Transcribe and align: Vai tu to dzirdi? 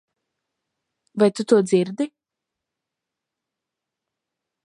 Vai 1.19 1.29
tu 1.35 1.43
to 1.49 1.55
dzirdi? 1.67 2.05